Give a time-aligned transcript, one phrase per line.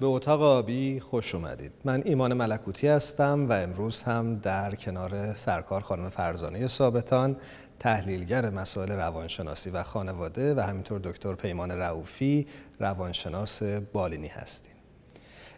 [0.00, 1.72] به اتاق آبی خوش اومدید.
[1.84, 7.36] من ایمان ملکوتی هستم و امروز هم در کنار سرکار خانم فرزانه ثابتان
[7.78, 12.46] تحلیلگر مسائل روانشناسی و خانواده و همینطور دکتر پیمان رعوفی
[12.78, 14.72] روانشناس بالینی هستیم.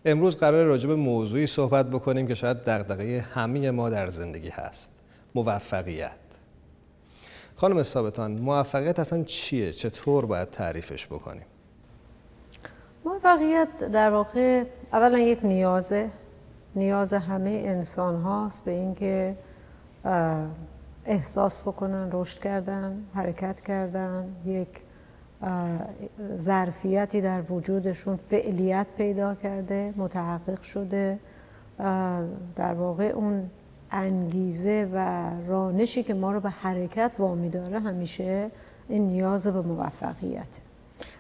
[0.05, 4.91] امروز قرار راجع به موضوعی صحبت بکنیم که شاید دغدغه همه ما در زندگی هست.
[5.35, 6.13] موفقیت.
[7.57, 11.45] خانم ثابتان موفقیت اصلا چیه؟ چطور باید تعریفش بکنیم؟
[13.05, 16.11] موفقیت در واقع اولا یک نیازه
[16.77, 19.37] نیاز همه انسان هاست به اینکه
[21.07, 24.69] احساس بکنن رشد کردن حرکت کردن یک
[26.37, 31.19] ظرفیتی در وجودشون فعلیت پیدا کرده متحقق شده
[32.57, 33.51] در واقع اون
[33.91, 38.51] انگیزه و رانشی که ما رو به حرکت وامی داره همیشه
[38.89, 40.59] این نیاز به موفقیت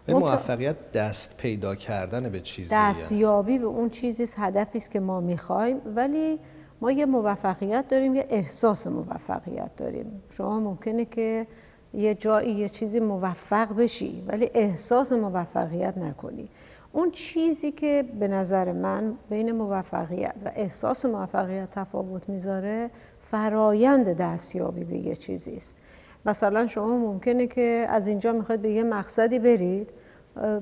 [0.08, 5.20] این موفقیت دست پیدا کردن به چیزی دستیابی به اون چیزی هدفی است که ما
[5.20, 5.80] می‌خوایم.
[5.96, 6.38] ولی
[6.80, 10.22] ما یه موفقیت داریم یه احساس موفقیت داریم.
[10.30, 11.46] شما ممکنه که
[11.94, 16.48] یه جایی یه چیزی موفق بشی ولی احساس موفقیت نکنی.
[16.92, 24.84] اون چیزی که به نظر من بین موفقیت و احساس موفقیت تفاوت می‌ذاره فرایند دستیابی
[24.84, 25.80] به یه چیزی است.
[26.26, 29.90] مثلا شما ممکنه که از اینجا می‌خواید به یه مقصدی برید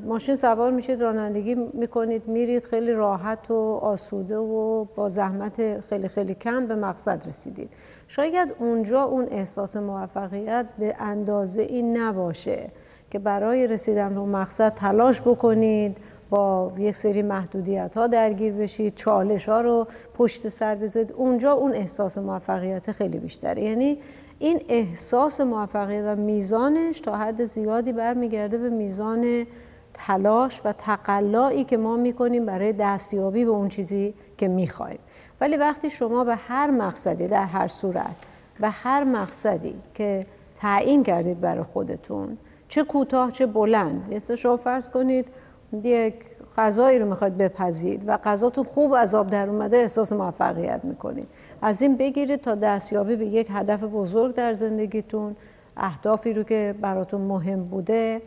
[0.05, 6.35] ماشین سوار میشید رانندگی می‌کنید میرید خیلی راحت و آسوده و با زحمت خیلی خیلی
[6.35, 7.71] کم به مقصد رسیدید.
[8.09, 12.71] شاید اونجا اون احساس موفقیت به اندازه این نباشه
[13.11, 15.99] که برای رسیدن به مقصد تلاش بکنید
[16.31, 21.13] با یک سری محدودیت ها درگیر بشید چالش ها رو پشت سر بذارید.
[21.13, 23.63] اونجا اون احساس موفقیت خیلی بیشتره.
[23.63, 23.99] یعنی
[24.43, 29.47] این احساس موفقیت و میزانش تا حد زیادی برمیگرده به میزان
[29.95, 34.99] تلاش و تقلایی که ما می‌کنیم برای دستیابی به اون چیزی که می‌خوایم.
[35.41, 38.17] ولی وقتی شما به هر مقصدی در هر صورت
[38.61, 40.27] به هر مقصدی که
[40.61, 42.39] تعیین کردید برای خودتون
[42.69, 45.29] چه کوتاه چه بلند یه شما فرض کنید
[45.83, 46.15] یک
[46.57, 51.29] غذایی رو می‌خواید بپذید و غذاتون خوب از آب در اومده احساس موفقیت می‌کنید.
[51.63, 55.37] از این بگیرید تا دستیابی به یک هدف بزرگ در زندگیتون.
[55.77, 58.23] اهدافی رو که براتون مهم بوده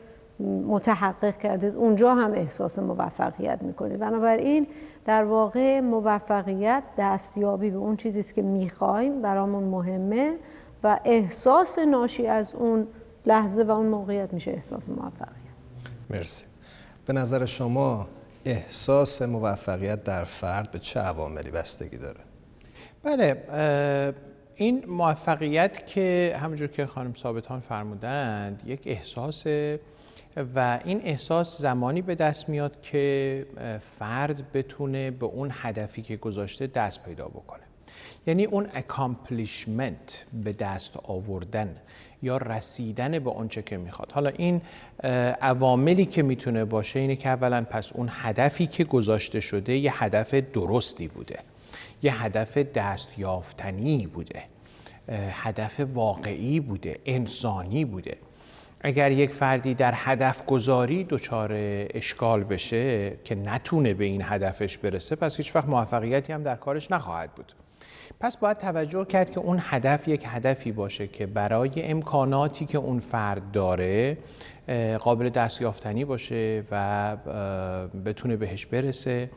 [0.68, 4.00] متحقق کردید اونجا هم احساس موفقیت می‌کنید.
[4.00, 4.68] بنابراین
[5.06, 10.36] در واقع موفقیت دستیابی به اون چیزی است که می‌خوایم برامون مهمه
[10.84, 12.88] و احساس ناشی از اون
[13.26, 15.54] لحظه و اون موقعیت میشه احساس موفقیت.
[16.10, 16.53] مرسی.
[17.06, 18.08] به نظر شما
[18.46, 22.20] احساس موفقیت در فرد به چه عواملی بستگی داره؟
[23.04, 23.44] بله
[24.56, 29.44] این موفقیت که همونجور که خانم ثابتان فرمودند یک احساس
[30.56, 33.46] و این احساس زمانی به دست میاد که
[34.00, 37.64] فرد بتونه به اون هدفی که گذاشته دست پیدا بکنه.
[38.28, 41.76] یعنی اون accomplishment به دست آوردن
[42.22, 44.12] یا رسیدن به آنچه که می‌خواد.
[44.12, 44.62] حالا این
[45.42, 50.34] عواملی که می‌تونه باشه اینه که اولا پس اون هدفی که گذاشته شده یه هدف
[50.34, 51.40] درستی بوده.
[52.04, 54.44] یه هدف دستیافتنی بوده.
[55.32, 58.18] هدف واقعی بوده انسانی بوده.
[58.82, 61.52] اگر یک فردی در هدف گذاری دچار
[61.94, 66.92] اشکال بشه که نتونه به این هدفش برسه پس هیچ وقت موفقیتی هم در کارش
[66.92, 67.54] نخواهد بود.
[68.20, 73.00] پس باید توجه کرد که اون هدف یک هدفی باشه که برای امکاناتی که اون
[73.00, 74.18] فرد داره
[75.00, 77.18] قابل دستیافتنی باشه و
[78.06, 79.30] بتونه بهش برسه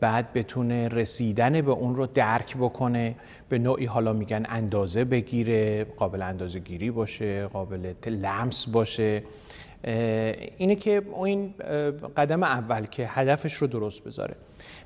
[0.00, 3.14] بعد بتونه رسیدن به اون رو درک بکنه
[3.48, 9.22] به نوعی حالا میگن اندازه بگیره قابل اندازه گیری باشه قابل لمس باشه.
[10.58, 11.54] اینه که این
[12.16, 14.34] قدم اول که هدفش رو درست بذاره.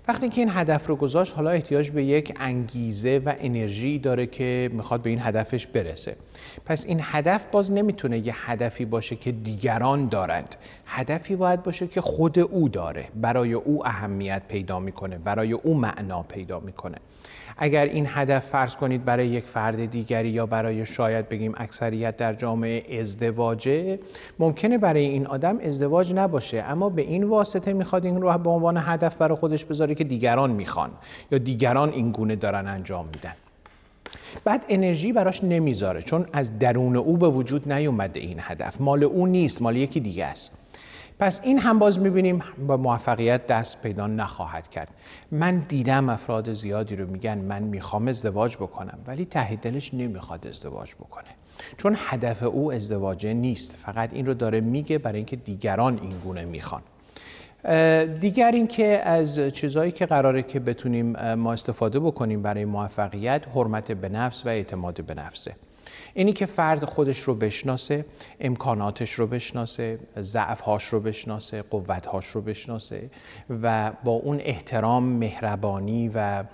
[0.08, 4.70] وقتی که این هدف رو گذاشت حالا احتیاج به یک انگیزه و انرژی داره که
[4.72, 6.16] می‌خواد به این هدفش برسه.
[6.64, 10.56] پس این هدف باز نمی‌تونه یه هدفی باشه که دیگران دارند.
[10.86, 13.04] هدفی باید باشه که خود او داره.
[13.14, 15.18] برای او اهمیت پیدا می‌کنه.
[15.18, 16.96] برای او معنا پیدا می‌کنه.
[17.58, 22.34] اگر این هدف فرض کنید برای یک فرد دیگری یا برای شاید بگیم اکثریت در
[22.34, 23.98] جامعه ازدواجه
[24.38, 26.62] ممکنه برای این آدم ازدواج نباشه.
[26.62, 30.50] اما به این واسطه می‌خواد این رو به عنوان هدف برای خودش بذاره که دیگران
[30.50, 30.90] می‌خوان
[31.30, 33.34] یا دیگران این گونه دارن انجام میدن.
[34.44, 38.80] بعد انرژی براش نمی‌ذاره چون از درون او به وجود نیومده این هدف.
[38.80, 40.50] مال او نیست مال یکی دیگه است.
[41.18, 44.88] پس این هم باز می‌بینیم با موفقیت دست پیدا نخواهد کرد.
[45.30, 50.94] من دیدم افراد زیادی رو میگن من می‌خوام ازدواج بکنم ولی ته دلش نمی‌خواد ازدواج
[50.94, 51.24] بکنه.
[51.78, 56.44] چون هدف او ازدواجه نیست فقط این رو داره میگه برای اینکه دیگران این گونه
[56.44, 56.82] می‌خوان.
[58.20, 64.08] دیگر اینکه از چیزهایی که قراره که بتونیم ما استفاده بکنیم برای موفقیت حرمت به
[64.08, 65.54] نفس و اعتماد به نفسه.
[66.14, 68.04] اینی که فرد خودش رو بشناسه
[68.40, 73.10] امکاناتش رو بشناسه ضعفهاش رو بشناسه قوتهاش رو بشناسه
[73.62, 76.44] و با اون احترام مهربانی و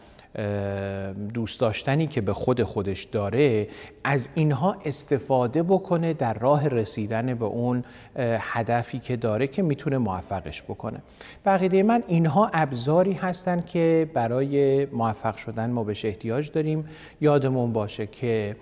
[1.34, 3.69] دوست داشتنی که به خود خودش داره
[4.05, 7.84] از اینها استفاده بکنه در راه رسیدن به اون
[8.17, 10.99] هدفی که داره که می‌تونه موفقش بکنه.
[11.46, 16.88] بقیده من اینها ابزاری هستن که برای موفق شدن ما بهش احتیاج داریم.
[17.20, 18.56] یادمون باشه که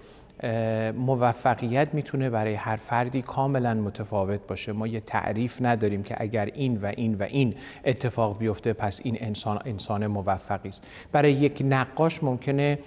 [0.96, 4.72] موفقیت می‌تونه برای هر فردی کاملا متفاوت باشه.
[4.72, 7.54] ما یه تعریف نداریم که اگر این و این و این
[7.84, 10.86] اتفاق بیفته پس این انسان انسان موفقی است.
[11.12, 12.78] برای یک نقاش ممکنه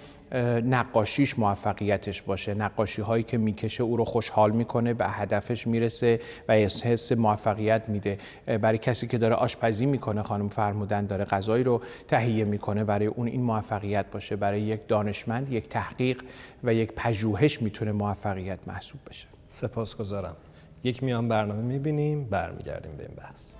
[0.64, 2.54] نقاشیش موفقیتش باشه.
[2.54, 8.18] نقاشی هایی که می‌کشه او رو خوشحال می‌کنه به هدفش می‌رسه و حس موفقیت میده.
[8.46, 13.26] برای کسی که داره آشپزی می‌کنه خانم فرمودن داره غذایی رو تهیه می‌کنه برای اون
[13.26, 14.36] این موفقیت باشه.
[14.36, 16.22] برای یک دانشمند یک تحقیق
[16.64, 19.26] و یک پژوهش می‌تونه موفقیت محسوب بشه.
[19.48, 20.36] سپاسگزارم.
[20.84, 23.54] یک میان برنامه می‌بینیم برمیگردیم به این بحث.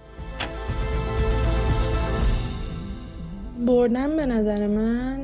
[3.67, 5.20] بردن به نظر من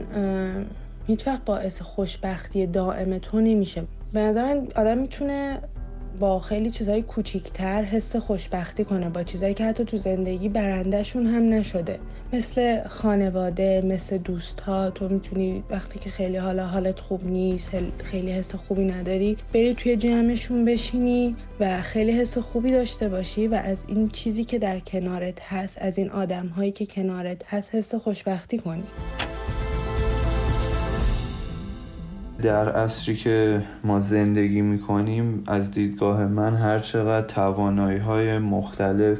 [1.06, 3.82] هیچ وقت باعث خوشبختی دائم تو نمیشه.
[4.12, 5.60] به نظر من آدم می‌تونه
[6.18, 11.48] با خیلی چیزهای کوچیکتر حس خوشبختی کنه با چیزهایی که حتی تو زندگی برندهشون هم
[11.48, 11.98] نشده.
[12.32, 17.70] مثل خانواده مثل دوست ها تو می‌تونی وقتی که خیلی حالا حالت خوب نیست
[18.04, 23.54] خیلی حس خوبی نداری بری توی جمعشون بشینی و خیلی حس خوبی داشته باشی و
[23.54, 27.94] از این چیزی که در کنارت هست از این آدم هایی که کنارت هست حس
[27.94, 28.84] خوشبختی کنی.
[32.40, 39.18] در عصری که ما زندگی می‌کنیم از دیدگاه من هر چقدر توانایی های مختلف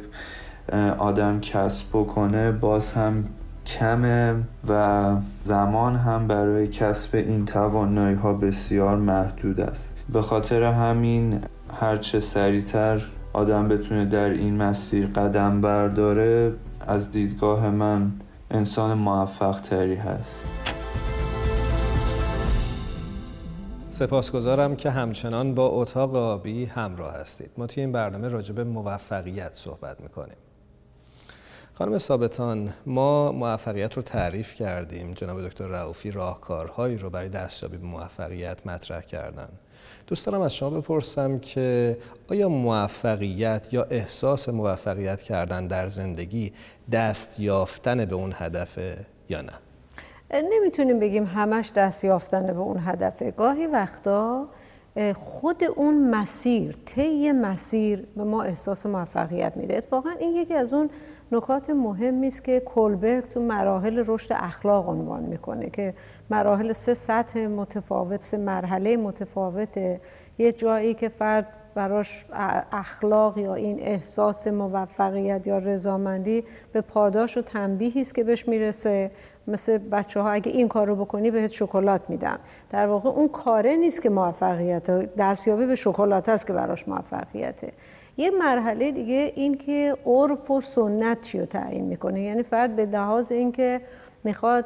[0.99, 3.25] آدم کسب بکنه باز هم
[3.67, 4.35] کمه
[4.69, 9.93] و زمان هم برای کسب این توانایی ها بسیار محدود است.
[10.13, 11.41] به خاطر همین
[11.81, 13.03] هرچه سریعتر
[13.33, 18.13] آدم بتونه در این مسیر قدم برداره از دیدگاه من
[18.51, 20.60] انسان موفق تری هست.
[23.93, 27.51] سپاسگزارم که همچنان با اتاق آبی همراه هستید.
[27.57, 30.37] ما توی این برنامه راجع موفقیت صحبت می‌کنیم.
[31.75, 35.13] خانم ثابتان ما موفقیت رو تعریف کردیم.
[35.13, 39.49] جناب دکتر رعوفی راهکارهایی رو برای دستیابی به موفقیت مطرح کردن.
[40.07, 41.99] دوست دارم از شما بپرسم که
[42.31, 46.53] آیا موفقیت یا احساس موفقیت کردن در زندگی
[46.93, 49.53] دست یافتن به اون هدفه یا نه؟
[50.35, 54.49] نمی‌تونیم بگیم همش دست یافتن به اون هدفه گاهی وقتا
[55.15, 59.77] خود اون مسیر طی مسیر به ما احساس موفقیت میده.
[59.77, 60.91] اتفاقا این یکی از اون
[61.33, 65.95] نکات مهمی است که کولبرگ تو مراحل رشد اخلاق عنوان می‌کنه که
[66.31, 69.77] مراحل سه سطح متفاوت سه مرحله متفاوت.
[70.39, 72.27] یه جایی که فرد براش
[72.73, 79.11] اخلاق یا این احساس موفقیت یا رضامندی به پاداش و تنبیهی است که بهش می‌رسه.
[79.47, 82.39] مثل بچه ها اگه این کار رو بکنی بهت شکلات میدم
[82.71, 87.73] در واقع اون کاره نیست که موفقیت دستیابی به شکلات است که براش موفقیته.
[88.17, 92.21] یه مرحله دیگه این که عرف و سنت چی رو تعیین می‌کنه.
[92.21, 93.81] یعنی فرد به لحاظ اینکه
[94.25, 94.65] می‌خواد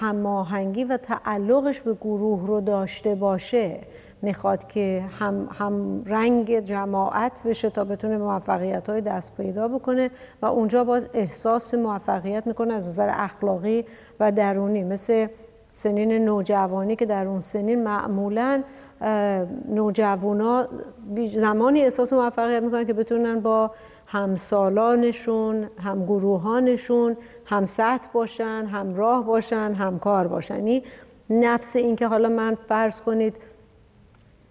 [0.00, 3.80] هماهنگی و تعلقش به گروه رو داشته باشه
[4.22, 10.10] می‌خواد که هم, هم رنگ جماعت بشه تا بتونه موفقیت های دست پیدا بکنه
[10.42, 13.84] و اونجا باید احساس موفقیت می‌کنه از نظر اخلاقی
[14.20, 14.84] و درونی.
[14.84, 15.26] مثل
[15.72, 18.62] سنین نوجوانی که در اون سنین معمولا
[19.68, 20.66] نوجوانا
[21.28, 23.70] زمانی احساس موفقیت می‌کنن که بتونن با
[24.06, 30.56] همسالانشون هم گروهانشون هم سطح باشن هم راه باشن هم کار باشن.
[30.56, 30.82] یعنی
[31.30, 33.36] نفس این که حالا من فرض کنید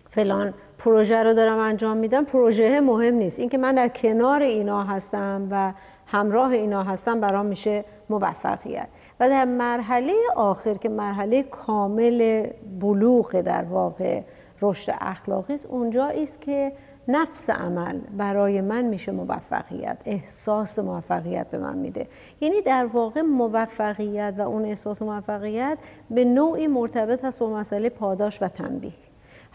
[0.10, 3.40] فلان پروژه رو دارم انجام میدم پروژه مهم نیست.
[3.40, 5.74] اینکه من در کنار اینا هستم و
[6.08, 8.88] همراه اینا هستم برام میشه موفقیت.
[9.20, 12.48] و در مرحله آخر که مرحله کامل
[12.80, 14.22] بلوغ در واقع
[14.62, 16.72] رشد اخلاقی است اونجا است که
[17.08, 22.08] نفس عمل برای من میشه موفقیت احساس موفقیت به من میده.
[22.42, 25.78] یعنی در واقع موفقیت و اون احساس موفقیت
[26.12, 29.09] به نوعی مرتبط هست با مسئله پاداش و تنبیه.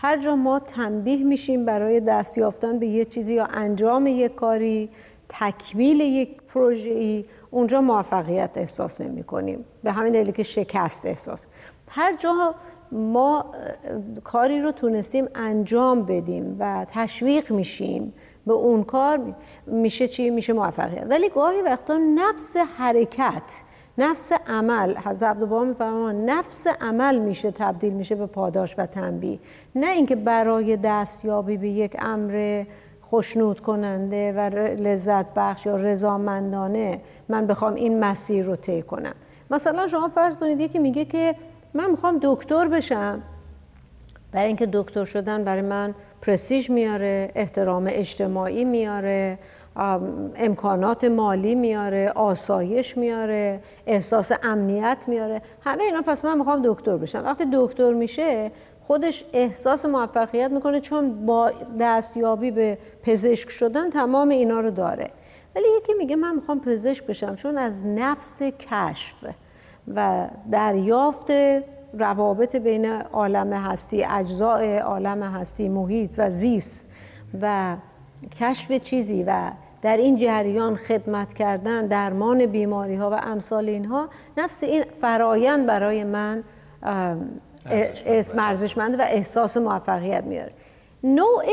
[0.05, 4.91] هر جا ما تنبیه میشیم برای دست یافتن به یه چیزی یا انجام یک کاری
[5.29, 11.47] تکمیل یک پروژه ای اونجا موفقیت احساس نمی کنیم به همین دلیل که شکست احساس.
[11.89, 12.55] هر جا
[12.93, 13.47] ما
[14.25, 18.15] کاری رو تونستیم انجام بدیم و تشویق میشیم
[18.47, 19.35] به اون کار
[19.67, 21.07] میشه چی؟ میشه موفقیت.
[21.09, 23.63] ولی گاهی وقتا نفس حرکت
[23.99, 29.39] نفس عمل حضرت عبدالبها میفرمان نفس عمل میشه تبدیل میشه به پاداش و تنبیه.
[29.75, 32.65] نه اینکه برای دستیابی به یک امر
[33.01, 34.41] خوشنود کننده و
[34.79, 39.15] لذت بخش یا رضامندانه من بخوام این مسیر رو طی کنم.
[39.51, 41.35] مثلا شما فرض کنید یکی میگه که
[41.75, 43.23] من می‌خوام دکتر بشم.
[44.33, 49.39] برای اینکه دکتر شدن برای من پرستیژ میاره احترام اجتماعی میاره.
[49.77, 55.43] امکانات مالی میاره آسایش میاره احساس امنیت میاره.
[55.61, 57.25] همه اینا پس من می‌خوام دکتر بشم.
[57.25, 58.51] وقتی دکتر میشه
[58.83, 65.11] خودش احساس موفقیت می‌کنه چون با دستیابی به پزشک شدن تمام اینا رو داره.
[65.57, 69.25] ولی یکی میگه من می‌خوام پزشک بشم چون از نفس کشف
[69.95, 71.31] و دریافت
[71.99, 76.89] روابط بین عالم هستی اجزاء عالم هستی محیط و زیست
[77.41, 77.77] و
[78.41, 79.51] کشف چیزی و
[79.85, 86.05] در این جریان خدمت کردن درمان بیماری ها و امثال اینها نفس این فرایند برای
[86.05, 86.45] من
[88.07, 90.53] اسم ارزشمند و احساس موفقیت میاره.
[91.03, 91.45] نوع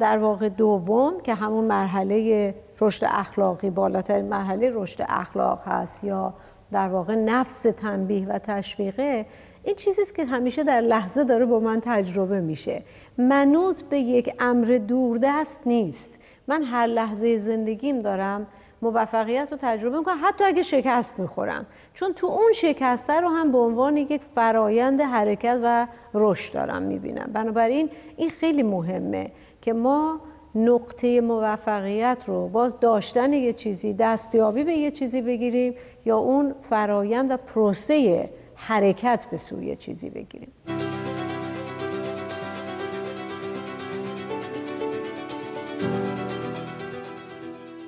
[0.00, 6.34] در واقع دوم که همون مرحله رشد اخلاقی بالاترین مرحله رشد اخلاق هست یا
[6.72, 9.26] در واقع نفس تنبیه و تشویقه
[9.64, 12.82] این چیزی است که همیشه در لحظه داره با من تجربه میشه.
[13.18, 16.17] منوط به یک امر دوردست نیست.
[16.48, 18.46] من هر لحظه زندگیم دارم
[18.82, 21.66] موفقیت رو تجربه می‌کنم حتی اگه شکست می‌خورم.
[21.94, 27.30] چون تو اون شکسته رو هم به عنوان یک فرایند حرکت و رشد دارم می‌بینم.
[27.32, 29.30] بنابراین این خیلی مهمه
[29.62, 30.20] که ما
[30.54, 35.74] نقطه موفقیت رو باز داشتن یه چیزی دستیابی به یه چیزی بگیریم
[36.04, 40.52] یا اون فرایند و پروسه حرکت به سوی چیزی بگیریم.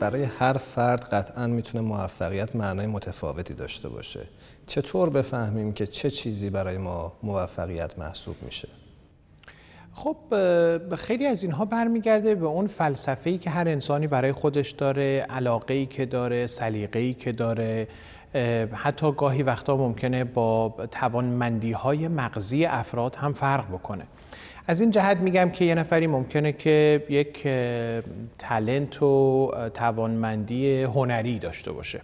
[0.00, 4.20] برای هر فرد قطعا می‌تونه موفقیت معنای متفاوتی داشته باشه.
[4.66, 8.68] چطور بفهمیم که چه چیزی برای ما موفقیت محسوب میشه؟
[9.94, 10.16] خب
[10.96, 16.06] خیلی از اینها برمیگرده به اون فلسفه‌ای که هر انسانی برای خودش داره علاقه‌ای که
[16.06, 17.88] داره سلیقه‌ای که داره.
[18.72, 24.04] حتی گاهی وقتا ممکنه با توانمندی های مغزی افراد هم فرق بکنه.
[24.70, 27.48] از این جهت میگم که یه نفری ممکنه که یک
[28.38, 32.00] تلنت و توانمندی هنری داشته باشه.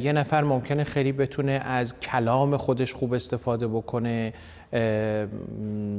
[0.00, 4.32] یه نفر ممکنه خیلی بتونه از کلام خودش خوب استفاده بکنه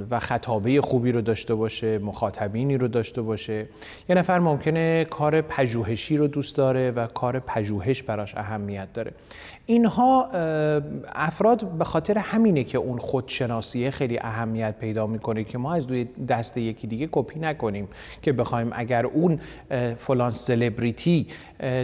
[0.09, 3.65] و خطابه خوبی رو داشته باشه مخاطبینی رو داشته باشه.
[4.09, 9.11] یه نفر ممکنه کار پژوهشی رو دوست داره و کار پژوهش براش اهمیت داره.
[9.71, 10.27] اینها
[11.15, 16.03] افراد به خاطر همینه که اون خودشناسیه خیلی اهمیت پیدا می‌کنه که ما از دوی
[16.27, 17.87] دست یکی دیگه کپی نکنیم
[18.21, 19.39] که بخوایم اگر اون
[19.97, 21.27] فلان سلبریتی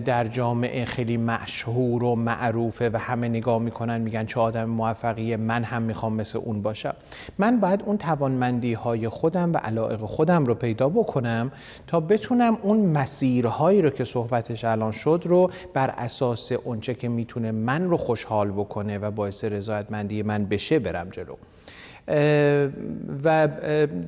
[0.06, 5.64] در جامعه خیلی مشهور و معروفه و همه نگاه می‌کنن میگن چه آدم موفقیه من
[5.64, 6.94] هم می‌خوام مثل اون باشم.
[7.38, 11.52] من باید اون توانمندی های خودم و علایق خودم رو پیدا بکنم
[11.88, 17.52] تا بتونم اون مسیرهایی رو که صحبتش الان شد رو بر اساس اونچه که می‌تونه
[17.84, 21.36] رو خوشحال بکنه و باعث رضایتمندی من بشه برم جلو.
[23.24, 23.50] و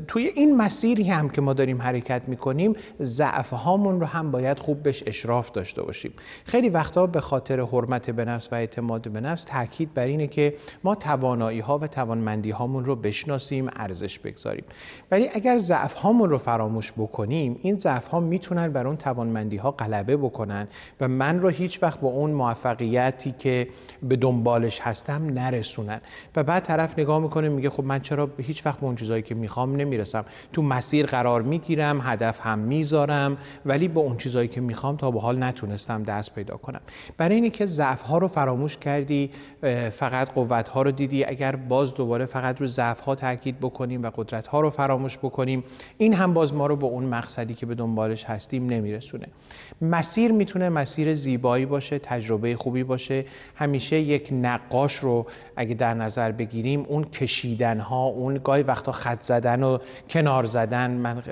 [0.07, 4.83] توی این مسیری هم که ما داریم حرکت می‌کنیم ضعف هامون رو هم باید خوب
[4.83, 6.13] بهش اشراف داشته باشیم.
[6.45, 10.53] خیلی وقتا به خاطر حرمت به نفس و اعتماد به نفس تاکید بر اینه که
[10.83, 14.63] ما توانایی ها و توانمندی هامون رو بشناسیم ارزش بگذاریم.
[15.11, 19.71] ولی اگر ضعف هامون رو فراموش بکنیم این ضعف ها می‌تونن بر اون توانمندی ها
[19.71, 20.67] غلبه بکنن
[21.01, 23.67] و من رو هیچ وقت به اون موفقیتی که
[24.03, 26.01] به دنبالش هستم نرسونن.
[26.35, 29.35] و بعد طرف نگاه می‌کنه میگه خب من چرا هیچ وقت به اون چیزایی که
[29.35, 30.25] می‌خوام نمی‌رسم.
[30.53, 35.19] تو مسیر قرار می‌گیرم هدف هم می‌ذارم ولی به اون چیزایی که می‌خوام تا به
[35.19, 36.81] حال نتونستم دست پیدا کنم.
[37.17, 39.29] برای اینه که ضعف ها رو فراموش کردی
[39.91, 41.25] فقط قوت ها رو دیدی.
[41.25, 45.63] اگر باز دوباره فقط رو ضعف ها تاکید بکنیم و قدرت ها رو فراموش بکنیم
[45.97, 49.27] این هم باز ما رو به اون مقصدی که به دنبالش هستیم نمیرسونه.
[49.81, 53.25] مسیر می‌تونه مسیر زیبایی باشه تجربه خوبی باشه.
[53.55, 55.25] همیشه یک نقاش رو
[55.59, 59.77] اگه در نظر بگیریم اون کشیدن ها اون گاهی وقتا خط زدن و
[60.09, 61.23] کنار زدن من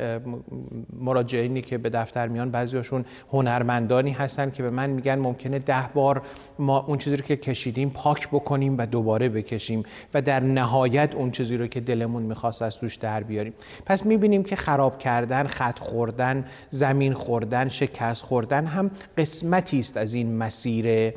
[1.00, 6.22] مراجعینی که به دفتر میان بعضیاشون هنرمندانی هستن که به من میگن ممکنه ده بار
[6.60, 11.32] ما اون چیزی رو که کشیدیم پاک بکنیم و دوباره بکشیم و در نهایت اون
[11.32, 13.54] چیزی رو که دلمون می‌خواست از توش در بیاریم.
[13.86, 20.14] پس می‌بینیم که خراب کردن خط خوردن زمین خوردن شکست خوردن هم قسمتی است از
[20.14, 21.14] این مسیر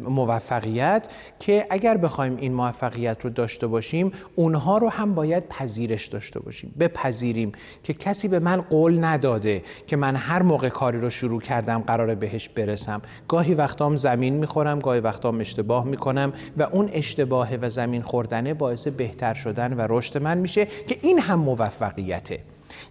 [0.00, 1.08] موفقیت
[1.40, 6.74] که اگر بخوایم این موفقیت رو داشته باشیم اونها رو هم باید پذیرش داشته باشیم.
[6.80, 7.52] بپذیریم
[7.82, 12.14] که کسی به من قول نداده که من هر موقع کاری رو شروع کردم قراره
[12.14, 13.02] بهش برسم.
[13.28, 18.88] گاهی وقتام زمین می‌خورم گاهی وقتام اشتباه می‌کنم و اون اشتباه و زمین خوردنه باعث
[18.88, 22.40] بهتر شدن و رشد من میشه که این هم موفقیته.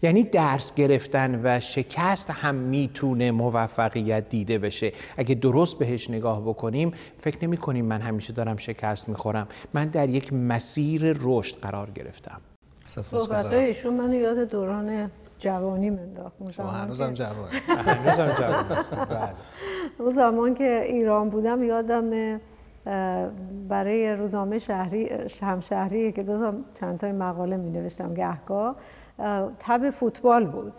[0.01, 4.93] یعنی درس گرفتن و شکست هم می‌تونه موفقیت دیده بشه.
[5.17, 9.47] اگه درست بهش نگاه بکنیم فکر نمی کنیم من همیشه دارم شکست می‌خورم.
[9.73, 12.41] من در یک مسیر رشد قرار گرفتم.
[12.85, 18.65] صحبت ایشون من یاد دوران جوانی منداخت شما هنوزم جوان هنوزم جوان.
[19.99, 22.39] اون زمان که ایران بودم یادم
[23.69, 25.09] برای روزنامه شهری
[25.41, 28.75] همشهری که دو تا چند تا مقاله می نوشتم گهگاه
[29.59, 30.73] تب فوتبال بود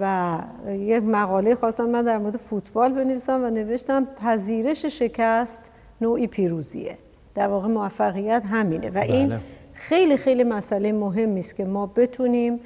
[0.00, 0.38] و
[0.68, 6.98] یک مقاله خواستم من در مورد فوتبال بنویسم و نوشتم پذیرش شکست نوعی پیروزیه.
[7.34, 9.40] در واقع موفقیت همینه و این بله.
[9.72, 12.60] خیلی خیلی مسئله مهمی است که ما بتونیم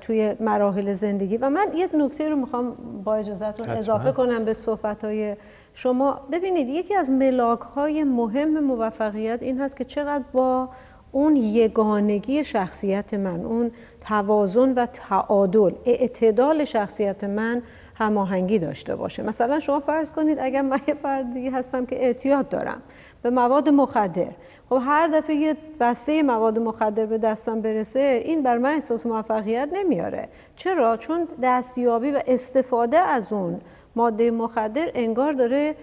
[0.00, 2.72] توی مراحل زندگی و من یک نکته رو می‌خوام
[3.04, 5.36] با اجازهتون اضافه کنم به صحبت های
[5.76, 10.68] شما ببینید یکی از ملاک های مهم موفقیت این هست که چقدر با
[11.12, 13.70] اون یگانگی شخصیت من اون
[14.08, 17.62] توازن و تعادل اعتدال شخصیت من
[17.94, 19.22] هماهنگی داشته باشه.
[19.22, 22.82] مثلا شما فرض کنید اگر من یه فردی هستم که اعتیاد دارم
[23.22, 24.30] به مواد مخدر
[24.68, 29.68] خب هر دفعه یه بسته مواد مخدر به دستم برسه این بر من احساس موفقیت
[29.72, 30.28] نمیاره.
[30.56, 33.58] چرا؟ چون دستیابی و استفاده از اون
[33.96, 35.74] ماده مخدر انگار داره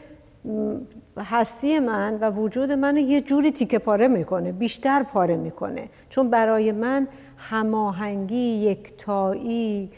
[1.18, 5.90] هستی من و وجود من یه جوری تیکه پاره می‌کنه بیشتر پاره می‌کنه.
[6.10, 9.90] چون برای من هماهنگی یکتایی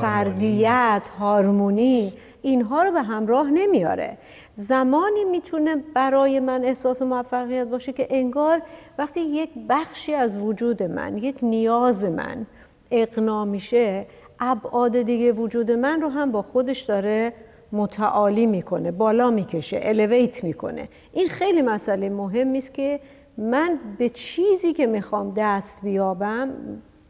[0.00, 4.18] فردیت هارمونی اینها رو به همراه نمیاره.
[4.54, 8.62] زمانی می‌تونه برای من احساس موفقیت باشه که انگار
[8.98, 12.46] وقتی یک بخشی از وجود من یک نیاز من
[12.90, 14.06] اقنا میشه
[14.44, 17.32] ابعاد دیگه وجود من رو هم با خودش داره
[17.72, 20.88] متعالی می‌کنه بالا می‌کشه الیویت می‌کنه.
[21.12, 23.00] این خیلی مسئله مهمی است که
[23.38, 26.50] من به چیزی که می‌خوام دست بیابم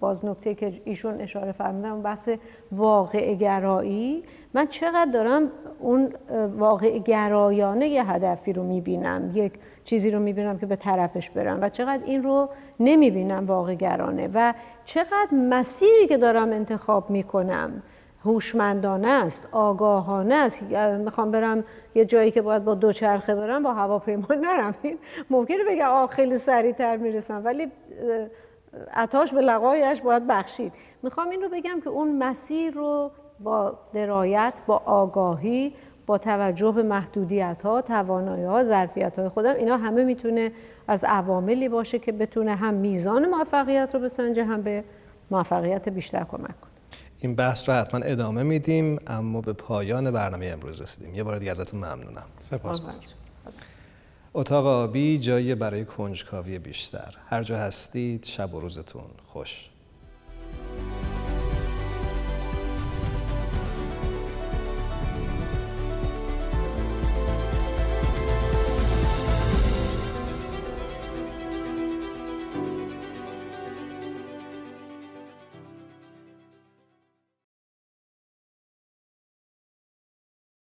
[0.02, 2.28] باز نکته که ایشون اشاره فرمودن بحث
[2.72, 4.22] واقع گرایی.
[4.54, 6.12] من چقدر دارم اون
[6.58, 9.52] واقع گرایانه یه هدفی رو می‌بینم یک
[9.84, 12.48] چیزی رو می‌بینم که به طرفش برم و چقدر این رو
[12.80, 17.82] نمی‌بینم واقع گرانه و چقدر مسیری که دارم انتخاب می‌کنم
[18.24, 20.62] هوشمندانه است آگاهانه است.
[21.04, 24.74] می‌خوام برم یه جایی که باید با دوچرخه برم با هواپیما نرم.
[24.82, 24.98] این
[25.30, 27.42] ممکنه بگم آه خیلی سریعتر می‌رسم.
[27.44, 27.66] ولی
[28.92, 30.72] عطاش به لقایش باید بخشید.
[31.02, 35.74] می‌خوام این رو بگم که اون مسیر رو با درایت با آگاهی
[36.06, 40.52] با توجه به محدودیت ها توانایی ها ظرفیت های خودم اینا همه می‌تونه
[40.88, 44.84] از عواملی باشه که بتونه هم میزان موفقیت رو بسنجه هم به
[45.30, 46.70] موفقیت بیشتر کمک کنه.
[47.18, 51.14] این بحث رو حتما ادامه میدیم اما به پایان برنامه امروز رسیدیم.
[51.14, 52.26] یه بار دیگه ازتون ممنونم.
[52.40, 52.80] سپاس.
[54.34, 57.14] اتاق آبی جایی برای کنجکاوی بیشتر.
[57.26, 59.71] هر جا هستید شب و روزتون خوش.